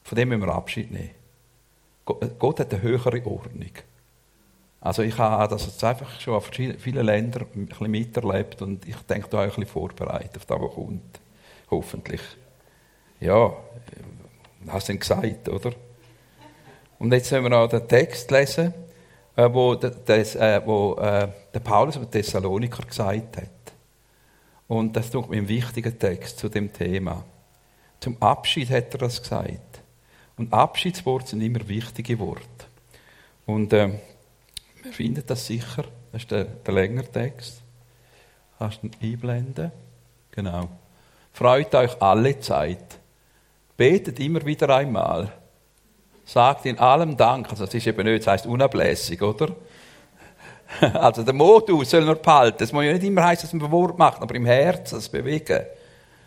[0.02, 1.10] von dem müssen wir Abschied nehmen.
[2.38, 3.72] Gott hat eine höhere Ordnung.
[4.80, 8.96] Also ich habe das jetzt einfach schon auf vielen Ländern ein bisschen miterlebt und ich
[8.96, 11.20] denke, da auch ein bisschen vorbereitet auf das, was kommt.
[11.70, 12.22] Hoffentlich.
[13.20, 13.52] Ja,
[14.68, 15.72] hast du gesagt, oder?
[16.98, 18.72] Und jetzt sollen wir noch den Text lesen,
[19.36, 23.48] äh, wo, das, äh, wo äh, der Paulus über Thessaloniker gesagt hat.
[24.68, 27.24] Und das ist ein wichtiger Text zu dem Thema.
[28.00, 29.80] Zum Abschied hat er das gesagt.
[30.36, 32.42] Und Abschiedsworte sind immer wichtige Worte.
[33.46, 33.98] Und äh,
[34.82, 35.84] wir finden das sicher.
[36.12, 37.62] Das ist der, der längere Text.
[38.58, 39.72] Kannst du ihn einblenden?
[40.30, 40.68] Genau.
[41.32, 42.98] Freut euch alle Zeit
[43.76, 45.32] Betet immer wieder einmal.
[46.24, 47.50] Sagt in allem Dank.
[47.50, 49.48] Also, das ist eben nicht, das heisst unablässig, oder?
[50.94, 52.62] Also, der Modus soll nur behalten.
[52.62, 55.08] Es muss ja nicht immer heißen, dass man ein Wort macht, aber im Herzen das
[55.08, 55.66] Bewegen.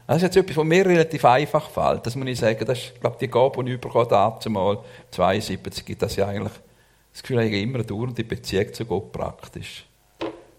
[0.08, 2.05] Das ist jetzt etwas, was mir relativ einfach fällt.
[2.05, 4.77] Das muss ich sagen, das ist, glaube die Gabe, die ich bekommen habe, mal
[5.10, 6.53] 72, gibt das ja eigentlich,
[7.12, 9.86] das Gefühl, ich habe immer eine dauernde Beziehung zu Gott praktisch.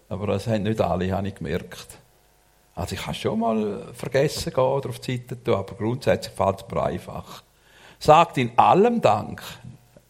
[0.09, 1.97] Aber das haben nicht alle, habe ich gemerkt.
[2.77, 6.61] Also ich kann schon mal vergessen gehen oder auf die Seite tun, aber grundsätzlich fällt
[6.61, 7.41] es mir einfach.
[7.97, 9.41] Sagt in allem Dank,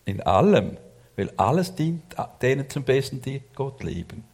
[0.04, 0.76] in allem,
[1.16, 2.04] weil alles dient
[2.42, 4.26] denen zum Besten, die Gott lieben.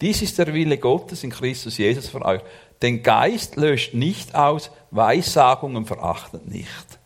[0.00, 2.40] Dies ist der Wille Gottes in Christus Jesus für euch.
[2.82, 6.98] Den Geist löscht nicht aus, Weissagungen verachtet nicht.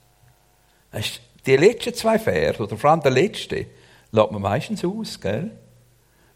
[1.45, 3.67] Die letzten zwei Verse, oder vor allem der letzte,
[4.11, 5.51] lässt man meistens aus, gell?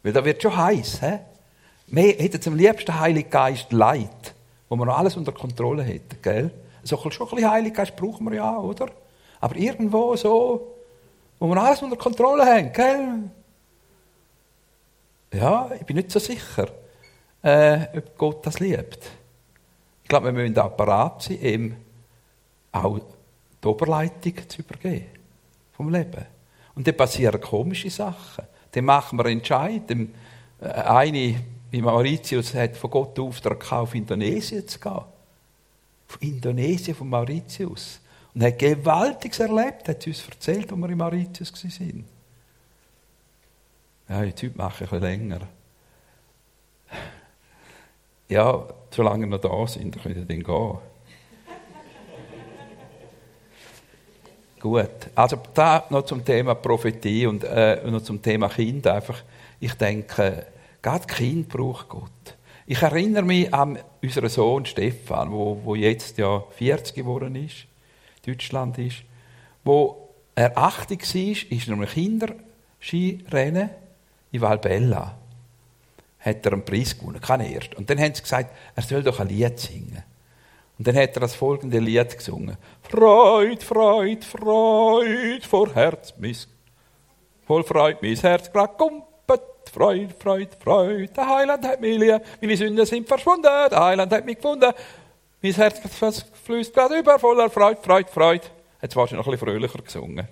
[0.03, 1.19] Weil da wird schon heiß, hä?
[1.93, 4.33] Wir hätten zum liebsten Heiligen Geist Leid,
[4.69, 6.49] wo man noch alles unter Kontrolle hätte, gell?
[6.83, 8.87] So schon ein bisschen Heiligen Geist brauchen wir ja, oder?
[9.41, 10.77] Aber irgendwo so,
[11.37, 13.29] wo wir alles unter Kontrolle haben, gell?
[15.33, 16.69] Ja, ich bin nicht so sicher,
[17.41, 19.11] äh, ob Gott das liebt.
[20.03, 21.75] Ich glaube, wir müssen auch parat sein, ihm
[22.71, 22.99] auch
[23.61, 25.07] die Oberleitung zu übergeben
[25.73, 26.25] vom Leben.
[26.73, 28.45] Und dann passieren komische Sachen.
[28.71, 30.13] Dann machen wir Entscheidungen.
[30.61, 31.35] Äh, eine,
[31.71, 34.91] wie Mauritius hat von Gott den Auftrag auf Indonesien zu gehen.
[34.91, 38.01] Auf Indonesien, von Mauritius.
[38.35, 42.05] Und hat Gewaltiges erlebt, hat uns erzählt, als wir in Mauritius waren.
[44.09, 45.47] Ja, die Zeit mache ich ein länger.
[48.27, 50.77] Ja, solange wir noch da sind, können wir dann gehen.
[54.59, 59.23] Gut, also da noch zum Thema Prophetie und äh, noch zum Thema Kind einfach.
[59.61, 60.45] Ich denke,
[60.81, 62.37] gerade Kind braucht Gott.
[62.65, 67.65] Ich erinnere mich an unseren Sohn Stefan, wo, wo jetzt ja 40 geworden ist,
[68.25, 69.03] Deutschland ist,
[69.63, 73.69] wo er 80 war, ist er einem Kinderskirennen
[74.31, 75.17] in Valbella.
[76.19, 77.75] Hat er einen Preis gewonnen, kein erst.
[77.75, 80.03] Und dann haben sie gesagt, er soll doch ein Lied singen.
[80.77, 82.57] Und dann hat er das folgende Lied gesungen.
[82.83, 86.47] Freud, Freud, Freud, vor Herz, mis,
[87.45, 89.10] voll Freud, mein Herz grad kumpet.
[89.71, 94.25] Freud, Freud, Freud, der Heiland hat mich lieb, meine Sünden sind verschwunden, der Heiland hat
[94.25, 94.71] mich gefunden.
[95.41, 95.81] Mein Herz
[96.45, 98.41] fließt gerade über, voller Freud, Freud, Freud.
[98.81, 100.27] Hat zwar schon noch ein bisschen fröhlicher gesungen.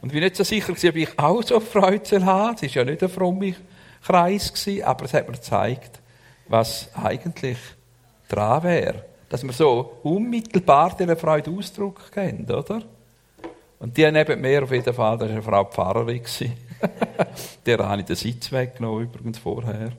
[0.00, 2.84] Und ich bin nicht so sicher, ob ich auch so Freude haben Es war ja
[2.84, 3.52] nicht ein frommer
[4.04, 6.00] Kreis, aber es hat mir gezeigt,
[6.48, 7.58] was eigentlich
[8.28, 12.82] dran wäre dass wir so unmittelbar dieser Freude Ausdruck kennen, oder?
[13.78, 16.22] Und die neben mir auf jeden Fall, das war eine Frau Pfarrerin.
[17.66, 19.92] der ich den Sitz weggenommen, übrigens vorher.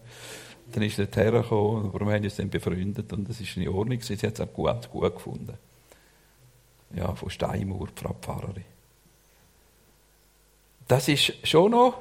[0.72, 4.02] Dann ist er hergekommen, aber wir haben uns dann befreundet und das ist in Ordnung.
[4.02, 5.58] Sie hat es auch gut, gut gefunden.
[6.96, 8.66] Ja, von Steinmauer, Frau Pfarrerin.
[10.88, 11.98] Das ist schon noch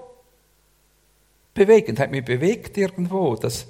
[1.55, 3.37] bewegend, hat mich bewegt irgendwo.
[3.37, 3.67] Das,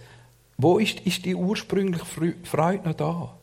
[0.57, 2.05] wo ist, ist die ursprüngliche
[2.45, 3.39] Freude noch da?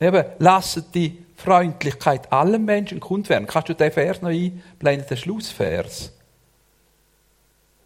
[0.00, 3.46] Eben, lasset die Freundlichkeit allen Menschen kund werden.
[3.46, 6.12] Kannst du den Vers noch einblenden, den Schlussvers?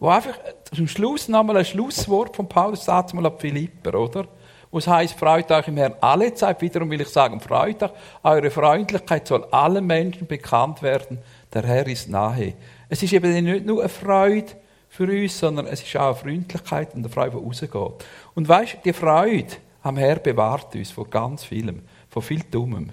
[0.03, 0.37] Wo einfach
[0.75, 4.27] zum Schluss nochmal ein Schlusswort von Paulus sagt mal ab Philipper, oder?
[4.69, 6.61] Wo es heisst, freut euch im Herrn alle Zeit.
[6.61, 7.91] Wiederum will ich sagen, freut euch.
[8.21, 11.19] Eure Freundlichkeit soll allen Menschen bekannt werden.
[11.53, 12.53] Der Herr ist nahe.
[12.89, 14.51] Es ist eben nicht nur eine Freude
[14.89, 18.05] für uns, sondern es ist auch eine Freundlichkeit und eine Freude, die rausgeht.
[18.35, 22.89] Und weißt, die Freude am Herr bewahrt uns von ganz vielem von viel Dummem.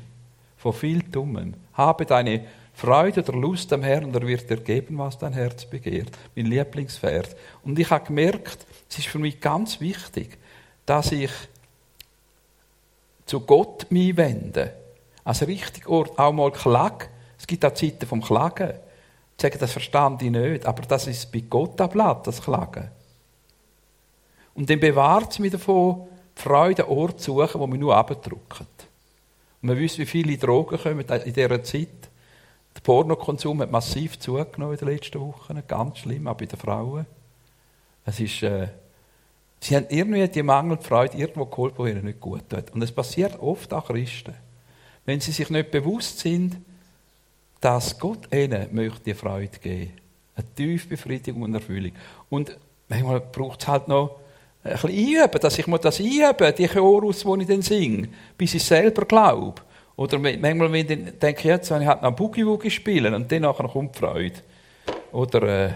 [0.56, 1.54] Von viel Dummem.
[1.74, 2.44] Habe deine
[2.80, 6.16] Freude oder Lust am Herrn und er wird dir geben, was dein Herz begehrt.
[6.34, 7.36] Mein Lieblingsvers.
[7.62, 10.38] Und ich habe gemerkt, es ist für mich ganz wichtig,
[10.86, 11.30] dass ich
[13.26, 14.72] zu Gott mich wende.
[15.24, 17.08] Als richtig Ort auch mal klage.
[17.38, 18.70] Es gibt auch Zeiten vom Klagen.
[18.70, 22.90] Ich sage, das verstand ich nicht, aber das ist bei Gott ablatt, das Klagen.
[24.54, 28.64] Und dann bewahrt es mich davon, die Freude Ort zu suchen, wo mich nur abdrückt.
[29.60, 32.09] Und wir wissen, wie viele Drogen kommen in dieser Zeit.
[32.74, 35.62] Der Pornokonsum hat massiv zugenommen in den letzten Wochen.
[35.66, 37.06] Ganz schlimm, auch bei den Frauen.
[38.04, 38.68] Es ist, äh,
[39.60, 42.70] sie haben irgendwie die Freude irgendwo geholt, wo ihnen nicht gut tut.
[42.72, 44.34] Und es passiert oft auch Christen.
[45.04, 46.58] Wenn sie sich nicht bewusst sind,
[47.60, 49.92] dass Gott ihnen möchte die Freude geben.
[50.34, 51.92] Eine tiefe Befriedigung und Erfüllung.
[52.30, 52.56] Und
[52.88, 54.20] manchmal braucht es halt noch
[54.62, 58.54] ein bisschen einüben, dass ich mir das einüben, die Chorus, die ich dann singe, bis
[58.54, 59.60] ich selber glaube.
[60.00, 63.68] Oder manchmal wenn ich denke, jetzt wenn ich halt noch Boogie-Woogie spielen und dann nachher
[63.68, 64.40] kommt die Freude.
[65.12, 65.72] Oder, äh,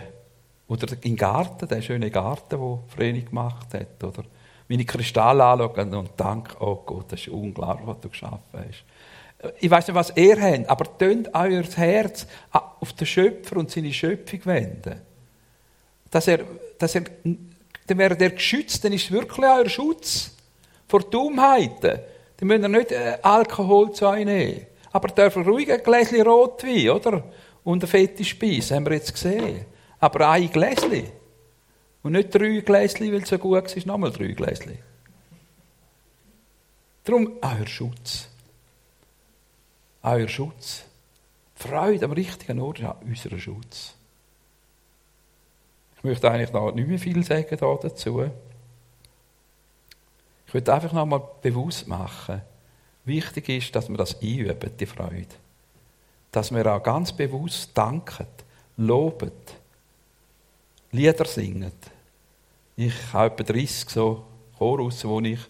[0.67, 4.03] oder im Garten, der schöne Garten, den Vreni gemacht hat.
[4.03, 4.25] Oder
[4.67, 9.53] meine Kristalle anschauen und danke, oh Gott, das ist unglaublich, was du geschaffen hast.
[9.61, 13.93] Ich weiß nicht, was ihr habt, aber tönt euer Herz auf den Schöpfer und seine
[13.93, 15.03] Schöpfung wenden.
[16.11, 16.41] Dass er,
[16.79, 17.03] dass er
[17.87, 20.35] dann wäre der geschützt, dann ist wirklich euer Schutz
[20.89, 22.01] vor Dummheiten.
[22.37, 24.67] Dann müsst ihr nicht äh, Alkohol zu euch nehmen.
[24.93, 27.25] Aber dürfen ruhig ein Gläschen Rotwein, oder?
[27.65, 29.65] Und eine fette Speise, haben wir jetzt gesehen.
[29.99, 31.09] Aber ein Gläschen.
[32.03, 34.79] Und nicht drei Gläschen, weil es so gut ist, nochmal drei Gläschen.
[37.05, 38.29] Darum euer Schutz.
[40.03, 40.85] Euer Schutz.
[41.55, 43.95] Freude am richtigen Ort ist unser Schutz.
[45.97, 48.31] Ich möchte eigentlich noch nicht mehr viel sagen dazu.
[50.55, 52.41] Ich würde einfach nochmal bewusst machen,
[53.05, 55.27] wichtig ist, dass wir das einüben, die Freude.
[56.31, 58.29] Dass wir auch ganz bewusst danken,
[58.77, 59.33] loben,
[60.93, 61.73] Lieder singen.
[62.77, 64.25] Ich habe etwa 30 so
[64.57, 65.41] Chorus, die ich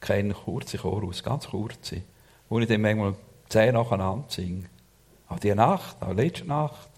[0.00, 2.02] kenne, kurze Chorus, ganz kurze,
[2.48, 3.14] wo ich dann manchmal
[3.48, 4.64] zehn nacheinander singe.
[5.28, 6.90] Auch die Nacht, auch letzte Nacht.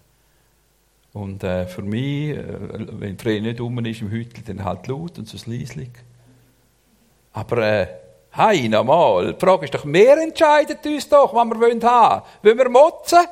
[1.13, 4.87] Und äh, für mich, äh, wenn die Träne nicht rum ist im Hüttel, dann halt
[4.87, 5.91] laut und so leislich.
[7.33, 7.87] Aber, äh,
[8.31, 11.81] hey, nochmal, die Frage ist doch, wir entscheiden uns doch, was wir haben wollen.
[11.81, 13.25] Wollen wir motzen?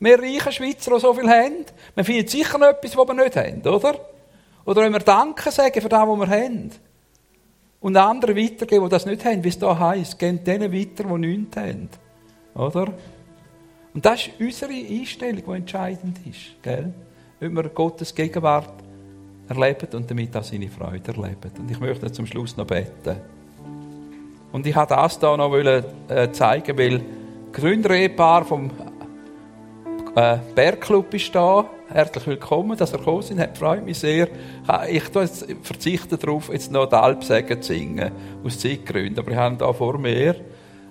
[0.00, 1.64] Wir reichen Schweizer, die so viel haben.
[1.94, 3.98] Wir finden sicher noch etwas, was wir nicht haben, oder?
[4.64, 6.70] Oder wenn wir Danke sagen für das, was wir haben.
[7.80, 10.18] Und andere weitergeben, die das nicht haben, wie es hier heisst.
[10.18, 11.90] Gehen denen weiter, die nichts haben.
[12.54, 12.92] Oder?
[13.92, 16.62] Und das ist unsere Einstellung, die entscheidend ist.
[16.62, 16.92] Gell?
[17.40, 18.83] Ob wir Gottes Gegenwart
[19.48, 21.50] erleben und damit auch seine Freude erleben.
[21.58, 23.16] Und ich möchte zum Schluss noch beten.
[24.52, 27.00] Und ich wollte das hier noch äh, zeigen, weil
[27.52, 28.70] Gründerehepaar vom
[30.14, 31.66] äh, Bergclub ist da.
[31.88, 33.50] Herzlich willkommen, dass ihr gekommen seid.
[33.50, 34.28] Das freut mich sehr.
[34.88, 35.02] Ich
[35.62, 38.10] verzichte darauf, jetzt noch die Alpsäge zu singen,
[38.44, 39.18] aus Zeitgründen.
[39.18, 40.36] Aber ich habe da vor mir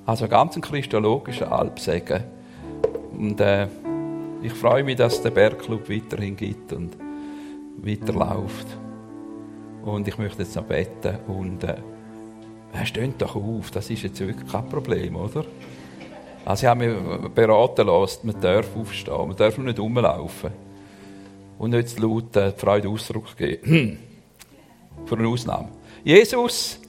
[0.05, 2.23] also ganz christologischen Alpsäge.
[3.17, 3.67] Und äh,
[4.41, 6.97] ich freue mich, dass der Bergclub weiterhin gibt und
[7.77, 8.67] weiterläuft.
[9.83, 11.75] Und ich möchte jetzt noch beten und äh,
[12.85, 15.45] steht doch auf, das ist jetzt wirklich kein Problem, oder?
[16.45, 20.51] Also ich habe mich beraten lassen, man darf aufstehen, man darf nicht rumlaufen.
[21.57, 23.97] Und nicht zu laut äh, Freude Ausdruck geben.
[25.05, 25.69] Für eine Ausnahme.
[26.03, 26.79] Jesus,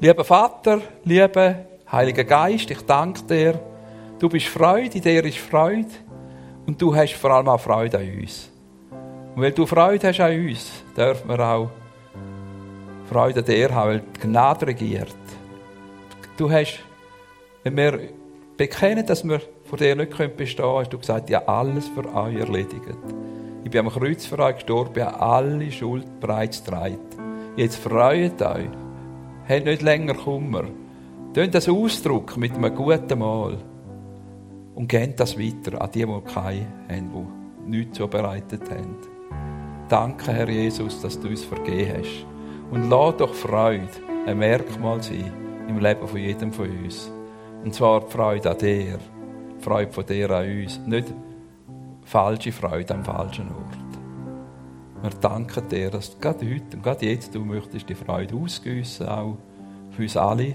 [0.00, 3.60] lieber Vater, lieber Heiliger Geist, ich danke dir.
[4.18, 5.88] Du bist Freude, in dir ist Freude.
[6.66, 8.51] Und du hast vor allem auch Freude an uns.
[9.34, 11.70] Und weil du Freude hast an uns, dürfen wir auch
[13.08, 15.16] Freude an dir haben, weil die Gnade regiert.
[16.36, 16.80] Du hast,
[17.62, 18.00] wenn wir
[18.56, 22.36] bekennen, dass wir vor dir nicht bestehen können, hast du gesagt, ja, alles für euch
[22.36, 22.96] erledigt.
[23.64, 26.98] Ich bin am Kreuz für euch gestorben, habe alle Schuld bereits getragen.
[27.56, 28.68] Jetzt freut euch.
[29.48, 30.64] Habt nicht länger Kummer.
[31.32, 33.58] Tönt das Ausdruck mit einem guten Mal.
[34.74, 37.10] Und gebt das weiter an die, die keine haben,
[37.66, 39.11] die nichts zubereitet haben.
[39.88, 42.26] Danke, Herr Jesus, dass du uns vergeben hast.
[42.70, 43.88] Und lass doch Freude
[44.26, 45.32] ein Merkmal sein
[45.68, 47.10] im Leben von jedem von uns.
[47.64, 48.98] Und zwar die Freude an dir,
[49.58, 50.80] die Freude von dir an uns.
[50.86, 51.12] Nicht
[52.04, 53.92] falsche Freude am falschen Ort.
[55.02, 59.08] Wir danken dir, dass du gerade heute und gerade jetzt du möchtest die Freude ausgüssen,
[59.08, 59.36] auch
[59.90, 60.54] für uns alle.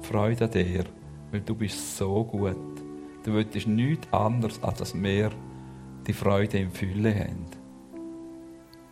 [0.00, 0.84] Freude an dir,
[1.30, 2.56] weil du bist so gut.
[3.24, 5.30] Du willst nichts anderes, als dass wir
[6.06, 7.57] die Freude in Fülle haben.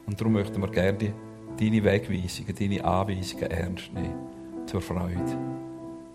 [0.07, 1.13] Und darum möchten wir gerne
[1.59, 5.39] deine Wegweisungen, deine Anweisungen ernst nehmen zur Freude.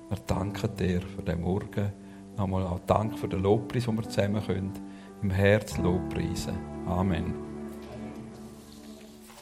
[0.09, 1.91] Wir danken dir für den Morgen.
[2.37, 4.73] Nochmal auch Dank für den Lobpreis, den wir zusammen können,
[5.21, 6.57] im Herz Lobpreisen.
[6.87, 7.50] Amen.